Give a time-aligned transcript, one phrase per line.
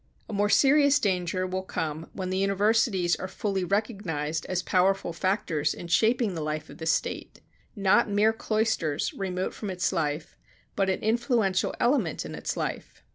[0.27, 5.75] A more serious danger will come when the universities are fully recognized as powerful factors
[5.75, 7.39] in shaping the life of the State
[7.75, 10.39] not mere cloisters, remote from its life,
[10.75, 13.03] but an influential element in its life.